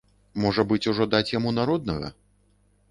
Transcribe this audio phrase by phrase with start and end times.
[0.45, 2.13] Можа быць, ужо даць яму народнага?